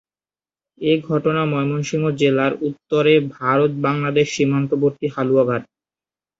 [0.81, 5.63] এ ঘটনা ময়মনসিংহ জেলার উত্তরে ভারত-বাংলাদেশ সীমান্তবর্তী হালুয়াঘাট।